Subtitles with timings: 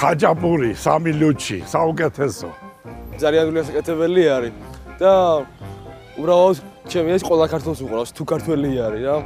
[0.00, 2.48] ხაჭაპური, სამი ლუჩი, საუკეთესო.
[3.20, 4.54] ძალიან გულისაკეთებელი არის
[4.96, 5.12] და
[6.16, 6.56] უბრალოდ
[6.88, 9.16] ჩემი ეს ყველა ქართულს უყურავს თუ ქართველი არის რა.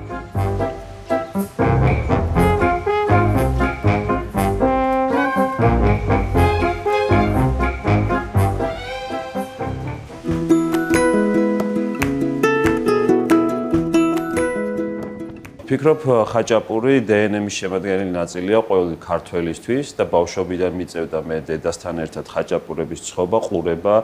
[15.75, 23.39] ფიქრობ ხაჭაპური დნმ-ის შემადგენელი ნაწილია ყოველი ქართველისთვის და ბავშვობიდან მიწევდა მე დედასთან ერთად ხაჭაპურების ცხობა,
[23.49, 23.97] ყურება,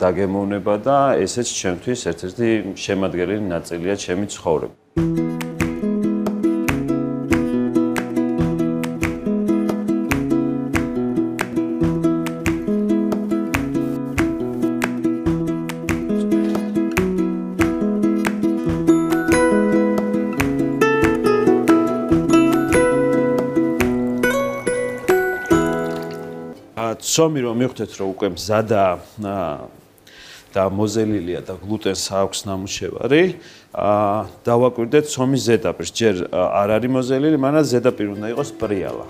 [0.00, 2.48] დაგემოვნება და ესეც ჩემთვის ერთ-ერთი
[2.88, 5.33] შემადგენელი ნაწილია ჩემი ცხოვრება.
[27.14, 28.84] ცომი რომ მივხვდეთ რომ უკვე მზადა
[30.54, 33.22] და მოზელილია და გლუტენს აქვს ნამუშევარი,
[33.74, 35.90] აა დავაკვირდეთ ცომის ზედაპირს.
[35.98, 39.04] ჯერ არ არის მოზელილი, მანაც ზედაპირი უნდა იყოს პრიალა.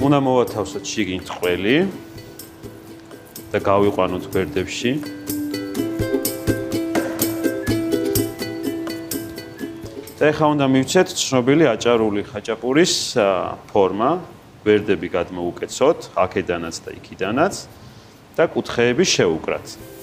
[0.00, 1.74] უნდა მოვათავსოთ შიგნით ყველი
[3.52, 4.92] და გავიყვანოთ გვერდებში.
[10.16, 12.94] და ახლა უნდა მივცეთ ცნობილი აჭარული ხაჭაპურის
[13.72, 14.10] ფორმა,
[14.64, 17.54] გვერდები გადმოუკეცოთ, აქედანაც და იქიდანაც
[18.36, 19.99] და კუთხეები შევუკრათ.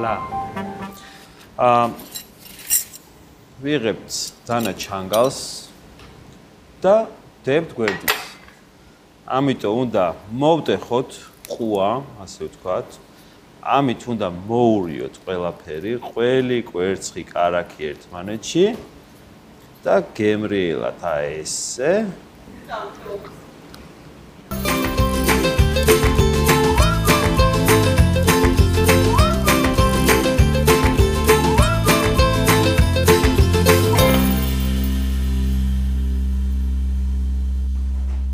[0.00, 0.16] ალა
[1.60, 1.92] ა
[3.60, 4.08] ვიღებთ
[4.48, 5.68] დანა ჩანგალს
[6.80, 6.94] და
[7.44, 8.14] დებთ გვერდით.
[9.28, 10.04] ამიტომ უნდა
[10.40, 11.10] მოვტეხოთ
[11.52, 11.90] ყუა,
[12.24, 12.88] ასე ვთქვათ.
[13.60, 18.64] ამით უნდა მოურიოთ ყველაფერი, ყველი კვერცხი караქი ერთმანეთში
[19.84, 21.92] და გემრიელად აი ესე.
[22.64, 23.49] დავწოვს.